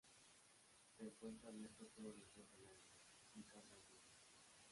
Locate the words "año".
2.65-2.89